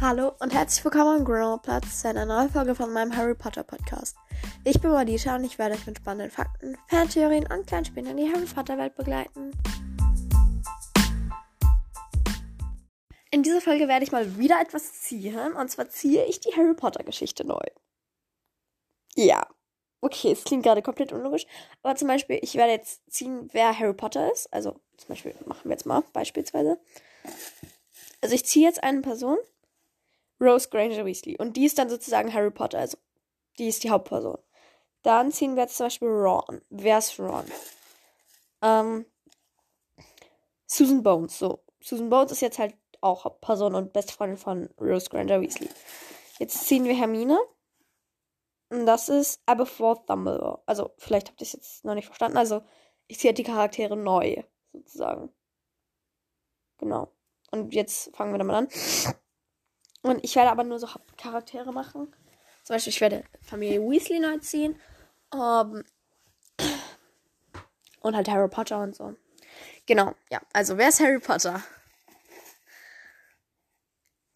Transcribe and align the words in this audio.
Hallo 0.00 0.32
und 0.38 0.54
herzlich 0.54 0.82
willkommen 0.82 1.18
am 1.18 1.24
Grandma-Platz 1.26 2.00
zu 2.00 2.08
einer 2.08 2.24
neuen 2.24 2.48
Folge 2.48 2.74
von 2.74 2.90
meinem 2.90 3.14
Harry 3.14 3.34
Potter 3.34 3.62
Podcast. 3.62 4.16
Ich 4.64 4.80
bin 4.80 4.92
Madita 4.92 5.36
und 5.36 5.44
ich 5.44 5.58
werde 5.58 5.74
euch 5.74 5.86
mit 5.86 5.98
spannenden 5.98 6.30
Fakten, 6.30 6.78
Fantheorien 6.88 7.46
und 7.52 7.66
kleinen 7.66 7.84
Spielen 7.84 8.06
in 8.06 8.16
die 8.16 8.32
Harry 8.32 8.46
Potter 8.46 8.78
Welt 8.78 8.96
begleiten. 8.96 9.52
In 13.30 13.42
dieser 13.42 13.60
Folge 13.60 13.88
werde 13.88 14.02
ich 14.02 14.10
mal 14.10 14.38
wieder 14.38 14.58
etwas 14.58 15.02
ziehen 15.02 15.52
und 15.52 15.70
zwar 15.70 15.90
ziehe 15.90 16.24
ich 16.24 16.40
die 16.40 16.56
Harry 16.56 16.72
Potter 16.72 17.04
Geschichte 17.04 17.46
neu. 17.46 17.60
Ja, 19.16 19.46
okay, 20.00 20.32
es 20.32 20.44
klingt 20.44 20.62
gerade 20.62 20.80
komplett 20.80 21.12
unlogisch, 21.12 21.44
aber 21.82 21.94
zum 21.94 22.08
Beispiel, 22.08 22.38
ich 22.40 22.54
werde 22.54 22.72
jetzt 22.72 23.02
ziehen, 23.10 23.50
wer 23.52 23.78
Harry 23.78 23.92
Potter 23.92 24.32
ist. 24.32 24.50
Also 24.50 24.80
zum 24.96 25.08
Beispiel 25.08 25.34
machen 25.44 25.64
wir 25.64 25.72
jetzt 25.72 25.84
mal 25.84 26.02
beispielsweise. 26.14 26.80
Also 28.22 28.34
ich 28.34 28.46
ziehe 28.46 28.66
jetzt 28.66 28.82
eine 28.82 29.02
Person 29.02 29.36
Rose 30.40 30.68
Granger 30.68 31.04
Weasley. 31.04 31.36
Und 31.36 31.56
die 31.56 31.66
ist 31.66 31.78
dann 31.78 31.90
sozusagen 31.90 32.32
Harry 32.32 32.50
Potter, 32.50 32.78
also 32.78 32.98
die 33.58 33.68
ist 33.68 33.84
die 33.84 33.90
Hauptperson. 33.90 34.38
Dann 35.02 35.32
ziehen 35.32 35.54
wir 35.54 35.62
jetzt 35.62 35.76
zum 35.76 35.86
Beispiel 35.86 36.08
Ron. 36.08 36.60
Wer 36.70 36.98
ist 36.98 37.18
Ron? 37.18 37.44
Ähm, 38.62 39.06
Susan 40.66 41.02
Bones. 41.02 41.38
So, 41.38 41.62
Susan 41.80 42.10
Bones 42.10 42.32
ist 42.32 42.42
jetzt 42.42 42.58
halt 42.58 42.74
auch 43.00 43.24
Hauptperson 43.24 43.74
und 43.74 43.92
beste 43.92 44.12
Freundin 44.12 44.36
von 44.36 44.68
Rose 44.80 45.08
Granger 45.08 45.40
Weasley. 45.40 45.68
Jetzt 46.38 46.66
ziehen 46.66 46.84
wir 46.84 46.94
Hermine. 46.94 47.38
Und 48.68 48.86
das 48.86 49.08
ist 49.08 49.42
Aberforth 49.46 50.08
Dumbledore. 50.08 50.62
Also, 50.66 50.92
vielleicht 50.96 51.28
habt 51.28 51.40
ihr 51.40 51.46
es 51.46 51.52
jetzt 51.52 51.84
noch 51.84 51.94
nicht 51.94 52.06
verstanden. 52.06 52.38
Also, 52.38 52.62
ich 53.08 53.18
ziehe 53.18 53.30
halt 53.30 53.38
die 53.38 53.42
Charaktere 53.42 53.96
neu, 53.96 54.44
sozusagen. 54.72 55.34
Genau. 56.78 57.10
Und 57.50 57.74
jetzt 57.74 58.14
fangen 58.14 58.32
wir 58.32 58.38
damit 58.38 58.54
an. 58.54 58.68
Und 60.02 60.24
ich 60.24 60.36
werde 60.36 60.50
aber 60.50 60.64
nur 60.64 60.78
so 60.78 60.92
Hauptcharaktere 60.92 61.72
machen. 61.72 62.14
Zum 62.64 62.74
Beispiel, 62.74 62.92
ich 62.92 63.00
werde 63.00 63.24
Familie 63.42 63.80
Weasley 63.80 64.18
neu 64.18 64.38
ziehen. 64.38 64.80
Um, 65.32 65.84
und 68.00 68.16
halt 68.16 68.28
Harry 68.28 68.48
Potter 68.48 68.80
und 68.82 68.94
so. 68.96 69.14
Genau, 69.86 70.14
ja. 70.30 70.40
Also, 70.52 70.78
wer 70.78 70.88
ist 70.88 71.00
Harry 71.00 71.18
Potter? 71.18 71.62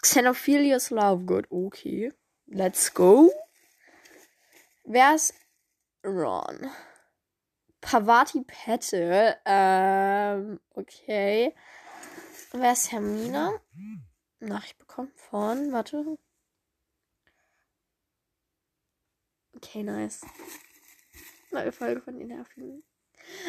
Xenophilius 0.03 0.91
Lovegood. 0.91 1.47
Okay. 1.51 2.13
Let's 2.47 2.93
go. 2.93 3.33
Wer 4.85 5.15
ist 5.15 5.35
Ron? 6.05 6.71
Pavati 7.81 8.45
Petal. 8.47 9.39
Ähm, 9.47 10.61
okay. 10.75 11.55
Wer 12.53 12.73
ist 12.73 12.93
Hermine? 12.93 13.61
Nachricht 14.49 14.79
bekommen 14.79 15.13
von, 15.17 15.73
warte. 15.73 16.19
Okay, 19.57 19.83
nice. 19.83 20.23
Neue 21.51 21.73
Folge 21.73 22.01
von 22.01 22.19
den 22.19 22.29
Nervigen. 22.29 22.83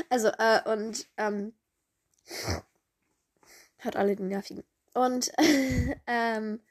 Also, 0.09 0.29
äh, 0.29 0.61
und, 0.71 1.07
ähm, 1.17 1.53
hört 3.77 3.95
alle 3.95 4.15
den 4.15 4.27
Nervigen. 4.27 4.63
Und, 4.93 5.31
ähm, 6.07 6.61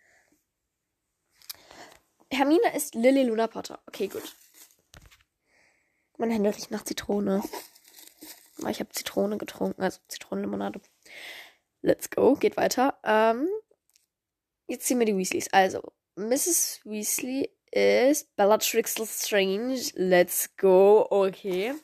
Hermine 2.31 2.75
ist 2.75 2.95
Lily 2.95 3.25
Luna 3.25 3.47
Potter. 3.47 3.81
Okay, 3.87 4.09
gut. 4.09 4.35
Mein 6.17 6.31
Hände 6.31 6.55
riecht 6.55 6.71
nach 6.71 6.85
Zitrone. 6.85 7.43
Ich 8.69 8.81
habe 8.81 8.91
Zitrone 8.91 9.37
getrunken, 9.37 9.83
also 9.83 10.01
Zitronenlimonade. 10.09 10.81
Let's 11.83 12.09
go, 12.09 12.35
geht 12.35 12.57
weiter. 12.57 12.99
Ähm, 13.05 13.49
Jetzt 14.67 14.87
ziehen 14.87 14.99
wir 14.99 15.07
die 15.07 15.17
Weasleys. 15.17 15.53
Also, 15.53 15.83
Mrs. 16.17 16.81
Weasley 16.85 17.51
ist 17.71 18.35
Bellatrix 18.37 18.95
Strange. 19.07 19.81
Let's 19.95 20.49
go. 20.57 21.07
Okay. 21.11 21.75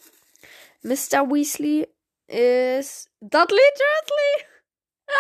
Mr. 0.83 1.29
Weasley 1.29 1.89
ist 2.27 3.11
Dudley 3.21 3.59
Dudley. 3.75 4.47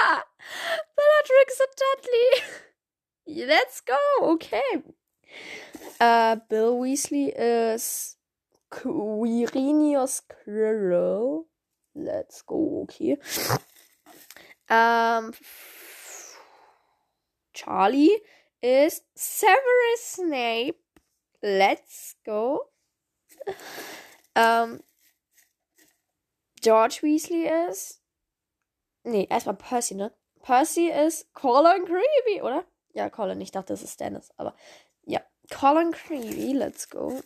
Ah, 0.05 0.23
Bellatrix 0.95 1.59
und 1.59 1.75
Dudley. 1.81 3.45
Let's 3.47 3.85
go. 3.85 4.33
Okay. 4.35 4.85
Uh, 6.01 6.37
Bill 6.49 6.81
Weasley 6.81 7.31
ist 7.31 8.17
Quirinius 8.71 10.23
Quirrell. 10.29 11.45
Let's 11.95 12.47
go. 12.47 12.83
Okay. 12.83 13.19
Um, 14.71 15.33
Charlie 17.53 18.23
ist 18.61 19.05
Severus 19.15 20.13
Snape. 20.15 20.79
Let's 21.41 22.17
go. 22.25 22.71
Ähm, 24.35 24.83
George 26.61 26.99
Weasley 27.03 27.49
ist. 27.69 28.03
Nee, 29.03 29.27
erstmal 29.31 29.57
Percy, 29.57 29.95
ne? 29.95 30.15
Percy 30.43 30.89
ist 30.91 31.33
Colin 31.35 31.85
Creevy, 31.85 32.43
oder? 32.43 32.65
Ja, 32.93 33.09
Colin, 33.09 33.41
ich 33.41 33.51
dachte, 33.51 33.73
das 33.73 33.83
ist 33.83 34.01
Dennis, 34.01 34.31
aber 34.37 34.55
ja. 35.05 35.21
Colin 35.51 35.93
Creevy, 35.93 36.53
let's 36.53 36.89
go. 36.89 37.23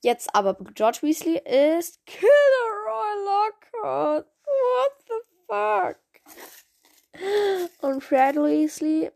Jetzt 0.00 0.34
aber 0.34 0.54
George 0.74 0.98
Weasley 1.02 1.38
ist 1.38 2.04
Kilroy 2.06 3.24
Lockhart. 3.24 4.26
What 4.44 4.92
the 5.06 5.14
fuck? 5.46 5.98
Und 7.82 8.02
Fred 8.02 8.36
Weasley. 8.36 9.10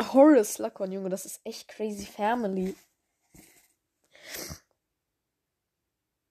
Horace 0.00 0.54
Slughorn, 0.54 0.92
Junge, 0.92 1.10
das 1.10 1.26
ist 1.26 1.40
echt 1.44 1.68
crazy 1.68 2.06
Family. 2.06 2.74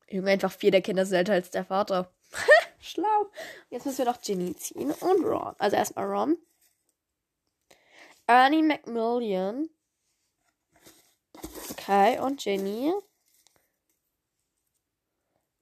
Junge, 0.09 0.31
einfach 0.31 0.51
vier 0.51 0.71
der 0.71 0.81
Kinder 0.81 1.05
sind 1.05 1.17
älter 1.17 1.33
als 1.33 1.51
der 1.51 1.65
Vater. 1.65 2.13
Schlau. 2.79 3.31
Jetzt 3.69 3.85
müssen 3.85 3.99
wir 3.99 4.05
noch 4.05 4.21
Ginny 4.21 4.55
ziehen 4.55 4.91
und 4.91 5.25
Ron. 5.25 5.55
Also 5.59 5.75
erstmal 5.75 6.05
Ron. 6.05 6.37
Ernie 8.27 8.63
Macmillan. 8.63 9.69
Okay, 11.71 12.19
und 12.19 12.39
Ginny. 12.41 12.93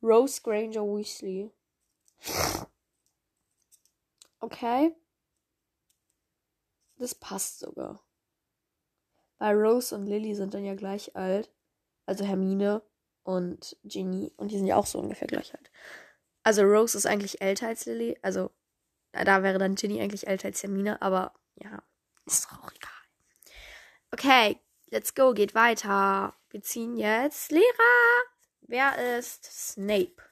Rose 0.02 0.42
Granger 0.42 0.84
Weasley. 0.84 1.52
Okay. 4.40 4.96
Das 6.98 7.16
passt 7.16 7.60
sogar. 7.60 8.04
Weil 9.38 9.56
Rose 9.56 9.96
und 9.96 10.06
Lily 10.06 10.36
sind 10.36 10.54
dann 10.54 10.66
ja 10.66 10.76
gleich 10.76 11.16
alt. 11.16 11.50
Also 12.06 12.26
Hermine 12.26 12.82
und 13.24 13.78
Ginny. 13.84 14.34
Und 14.36 14.52
die 14.52 14.58
sind 14.58 14.68
ja 14.68 14.76
auch 14.76 14.86
so 14.86 15.00
ungefähr 15.00 15.28
gleich 15.28 15.54
alt. 15.54 15.72
Also 16.44 16.64
Rose 16.64 16.98
ist 16.98 17.06
eigentlich 17.06 17.42
älter 17.42 17.68
als 17.68 17.86
Lily. 17.86 18.18
Also 18.22 18.52
da 19.12 19.44
wäre 19.44 19.60
dann 19.60 19.76
Ginny 19.76 20.02
eigentlich 20.02 20.28
älter 20.28 20.48
als 20.48 20.62
Hermine. 20.62 21.02
Aber 21.02 21.34
ja, 21.56 21.82
ist 22.26 22.46
doch 22.46 22.64
auch 22.64 22.72
egal. 22.72 22.92
Okay, 24.12 24.60
let's 24.90 25.16
go. 25.16 25.34
Geht 25.34 25.56
weiter. 25.56 26.36
Wir 26.50 26.62
ziehen 26.62 26.96
jetzt 26.96 27.52
Lehrer. 27.52 28.24
Wer 28.62 29.18
ist 29.18 29.46
Snape? 29.46 30.29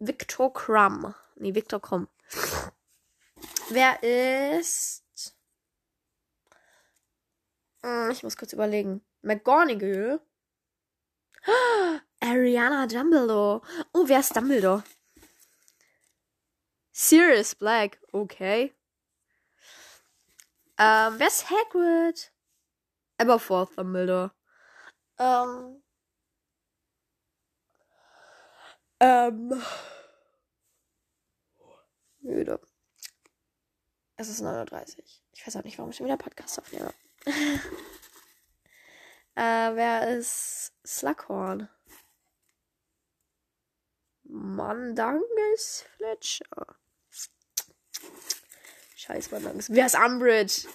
Victor 0.00 0.52
Crumb. 0.52 1.14
Nee, 1.36 1.54
Victor 1.54 1.80
Krumm. 1.80 2.08
Wer 3.68 4.02
ist. 4.02 5.04
Hm, 7.82 8.10
ich 8.10 8.22
muss 8.22 8.36
kurz 8.36 8.52
überlegen. 8.52 9.02
McGonagall. 9.22 10.20
Ariana 12.20 12.86
Dumbledore. 12.86 13.62
Oh, 13.92 14.04
wer 14.06 14.20
ist 14.20 14.34
Dumbledore? 14.34 14.82
Sirius 16.92 17.54
Black. 17.54 17.98
Okay. 18.12 18.74
Ähm, 20.78 21.14
wer 21.18 21.26
ist 21.26 21.50
Hagrid? 21.50 22.32
Aberforth 23.18 23.76
Dumbledore. 23.76 24.32
Ähm. 25.18 25.82
Ähm 29.00 29.62
müde. 32.20 32.60
Es 34.16 34.28
ist 34.28 34.42
9.30 34.42 34.98
Uhr. 34.98 35.04
Ich 35.32 35.46
weiß 35.46 35.56
auch 35.56 35.64
nicht, 35.64 35.78
warum 35.78 35.90
ich 35.90 35.96
schon 35.96 36.06
wieder 36.06 36.16
Podcast 36.16 36.58
aufnehme. 36.58 36.92
äh, 39.34 39.74
wer 39.74 40.16
ist 40.16 40.72
Slughorn? 40.84 41.68
Mandangus 44.24 45.84
Fletcher. 45.96 46.76
Scheiß 48.94 49.30
Mandangus. 49.30 49.70
Wer 49.70 49.86
ist 49.86 49.96
Umbridge? 49.96 50.68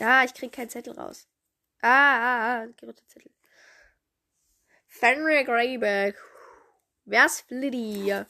Ah, 0.00 0.24
ich 0.24 0.32
krieg 0.34 0.52
keinen 0.52 0.70
Zettel 0.70 0.98
raus. 0.98 1.28
Ah, 1.82 1.88
ah, 1.88 2.62
ah, 2.62 2.66
Zettel. 3.06 3.30
Fenrir 4.86 5.44
Greyback. 5.44 6.16
Wer 7.10 7.26
ist 7.26 7.40
Flitty? 7.40 8.24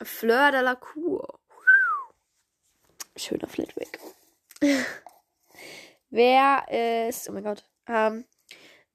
Fleur 0.00 0.52
de 0.52 0.60
la 0.60 0.76
Cour. 0.76 1.40
Schöner 3.16 3.48
Flitwick. 3.48 3.98
wer 6.10 7.08
ist. 7.08 7.28
Oh 7.28 7.32
mein 7.32 7.42
Gott. 7.42 7.68
Ähm, 7.88 8.24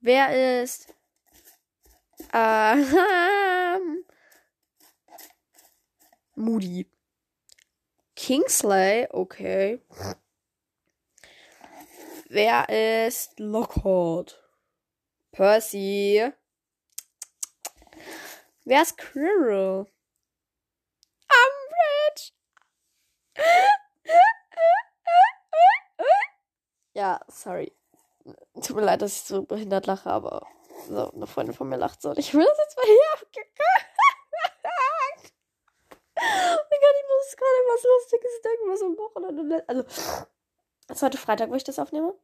wer 0.00 0.62
ist. 0.62 0.94
Ähm, 2.32 4.06
Moody. 6.36 6.90
Kingsley, 8.16 9.08
okay. 9.10 9.82
Wer 12.30 13.06
ist 13.06 13.38
Lockhart? 13.38 14.42
Percy. 15.32 16.32
Wer 18.64 18.82
ist 18.82 18.96
Quirrell? 18.96 19.86
Umbridge. 21.28 22.32
Ja, 26.96 27.20
sorry. 27.26 27.72
Tut 28.62 28.76
mir 28.76 28.82
leid, 28.84 29.02
dass 29.02 29.16
ich 29.16 29.22
so 29.22 29.42
behindert 29.42 29.86
lache, 29.86 30.08
aber 30.08 30.46
so, 30.88 31.10
eine 31.10 31.26
Freundin 31.26 31.52
von 31.52 31.68
mir 31.68 31.76
lacht 31.76 32.00
so 32.00 32.10
und 32.10 32.18
ich 32.18 32.32
will 32.32 32.44
das 32.44 32.58
jetzt 32.58 32.76
mal 32.76 32.86
hier 32.86 33.12
abgekackt. 33.14 33.98
oh 36.16 36.64
mein 36.70 36.80
Gott, 36.80 36.96
ich 37.00 37.08
muss 37.08 37.36
gerade 37.36 37.60
was 37.66 37.82
Lustiges 37.82 38.42
denken, 38.42 38.70
was 38.70 38.82
am 38.82 38.96
Wochenende. 38.96 39.64
Also, 39.66 39.82
ist 40.88 41.02
heute 41.02 41.18
Freitag, 41.18 41.50
wo 41.50 41.56
ich 41.56 41.64
das 41.64 41.80
aufnehme? 41.80 42.14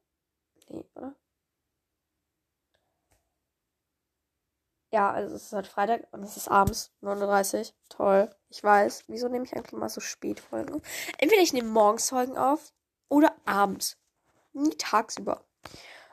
Nee, 0.68 0.84
oder? 0.94 1.16
Ja, 4.92 5.12
also 5.12 5.36
es 5.36 5.44
ist 5.44 5.52
heute 5.52 5.70
Freitag 5.70 6.08
und 6.10 6.24
es 6.24 6.36
ist 6.36 6.48
abends, 6.48 6.92
39. 7.00 7.74
Toll. 7.88 8.28
Ich 8.48 8.62
weiß. 8.62 9.04
Wieso 9.06 9.28
nehme 9.28 9.44
ich 9.44 9.54
eigentlich 9.54 9.72
mal 9.72 9.88
so 9.88 10.00
spät 10.00 10.40
Folgen? 10.40 10.82
Entweder 11.18 11.42
ich 11.42 11.52
nehme 11.52 11.68
morgens 11.68 12.08
Folgen 12.10 12.36
auf 12.36 12.72
oder 13.08 13.32
abends. 13.44 13.98
Nie 14.52 14.74
tagsüber. 14.76 15.44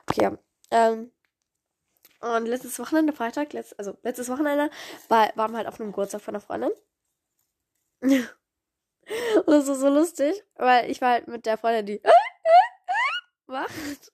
Okay. 0.08 0.38
Ähm, 0.70 1.10
und 2.20 2.46
letztes 2.46 2.78
Wochenende, 2.78 3.12
Freitag, 3.12 3.52
letzt, 3.52 3.76
also 3.78 3.96
letztes 4.02 4.28
Wochenende, 4.28 4.70
war, 5.08 5.30
waren 5.34 5.52
wir 5.52 5.58
halt 5.58 5.68
auf 5.68 5.80
einem 5.80 5.90
Geburtstag 5.90 6.20
von 6.20 6.34
einer 6.34 6.40
Freundin. 6.40 6.70
und 8.00 8.26
das 9.46 9.66
war 9.66 9.74
so 9.74 9.88
lustig, 9.88 10.44
weil 10.54 10.90
ich 10.90 11.00
war 11.00 11.12
halt 11.12 11.26
mit 11.26 11.46
der 11.46 11.58
Freundin, 11.58 11.86
die 11.86 12.02
macht. 13.46 14.12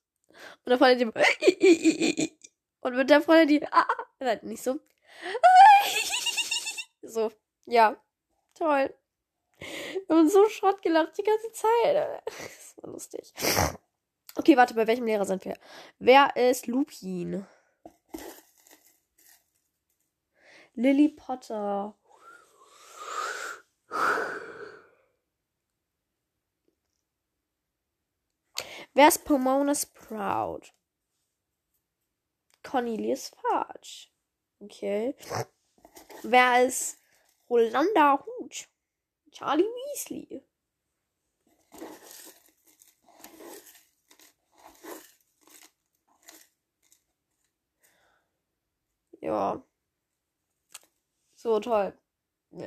Und 0.65 0.71
der 0.71 0.79
Freundin, 0.79 1.13
die 1.41 2.39
und 2.85 2.97
mit 2.97 3.09
der 3.09 3.23
Freundin, 3.23 3.49
die 3.49 3.67
nein, 4.21 4.39
nicht 4.43 4.63
so. 4.63 4.79
so, 7.03 7.33
ja. 7.65 7.97
Toll. 8.55 8.95
Wir 10.07 10.17
haben 10.17 10.29
so 10.29 10.49
Schrott 10.51 10.83
gelacht 10.83 11.17
die 11.19 11.25
ganze 11.25 11.51
Zeit. 11.53 12.23
Das 12.77 12.83
war 12.83 12.91
lustig. 12.91 13.33
Okay, 14.35 14.57
warte, 14.57 14.75
bei 14.75 14.87
welchem 14.87 15.07
Lehrer 15.07 15.25
sind 15.25 15.45
wir? 15.45 15.57
Wer 15.99 16.37
ist 16.37 16.67
Lupin? 16.67 17.47
Lily 20.75 21.09
Potter. 21.09 21.95
Wer 28.93 29.09
ist 29.09 29.25
Pomona 29.25 29.75
Sprout? 29.75 30.75
Cornelius 32.65 33.31
Fudge. 33.31 34.09
Okay. 34.59 35.15
Wer 36.25 36.67
ist 36.67 36.99
Rolanda 37.49 38.25
Hooch? 38.25 38.69
Charlie 39.31 39.63
Weasley. 39.63 40.43
Ja. 49.21 49.63
So 51.37 51.61
toll. 51.61 51.97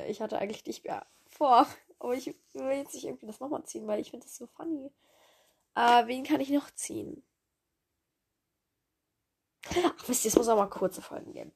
Ich 0.06 0.20
hatte 0.20 0.38
eigentlich 0.38 0.64
nicht 0.66 0.84
mehr 0.84 1.06
vor. 1.28 1.66
Aber 1.98 2.14
ich 2.14 2.26
will 2.52 2.76
jetzt 2.76 2.94
nicht 2.94 3.04
irgendwie 3.04 3.26
das 3.26 3.40
nochmal 3.40 3.64
ziehen, 3.64 3.86
weil 3.86 4.00
ich 4.00 4.10
finde 4.10 4.26
das 4.26 4.36
so 4.36 4.46
funny. 4.46 4.92
Äh, 5.74 6.06
wen 6.06 6.24
kann 6.24 6.40
ich 6.40 6.50
noch 6.50 6.70
ziehen? 6.70 7.24
Ach, 9.66 10.08
wisst 10.08 10.24
ihr, 10.24 10.30
es 10.30 10.36
muss 10.36 10.48
auch 10.48 10.56
mal 10.56 10.66
kurze 10.66 11.02
Folgen 11.02 11.32
geben. 11.32 11.52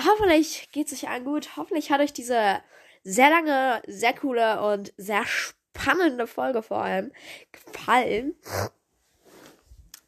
Hoffentlich 0.00 0.70
geht 0.72 0.86
es 0.86 0.92
euch 0.92 1.08
allen 1.08 1.24
gut. 1.24 1.56
Hoffentlich 1.56 1.90
hat 1.90 2.00
euch 2.00 2.12
diese 2.12 2.62
sehr 3.02 3.30
lange, 3.30 3.82
sehr 3.86 4.14
coole 4.14 4.62
und 4.62 4.92
sehr 4.96 5.24
spannende 5.26 6.26
Folge 6.26 6.62
vor 6.62 6.82
allem 6.82 7.12
gefallen. 7.52 8.34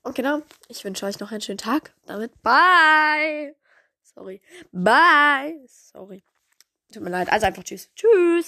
Und 0.02 0.14
genau, 0.14 0.42
ich 0.68 0.84
wünsche 0.84 1.06
euch 1.06 1.20
noch 1.20 1.30
einen 1.30 1.40
schönen 1.40 1.58
Tag. 1.58 1.94
Damit 2.06 2.42
bye. 2.42 3.54
Sorry. 4.02 4.40
Bye. 4.72 5.60
Sorry. 5.66 6.24
Tut 6.92 7.02
mir 7.02 7.10
leid. 7.10 7.30
Also 7.30 7.46
einfach 7.46 7.64
tschüss. 7.64 7.90
Tschüss. 7.94 8.30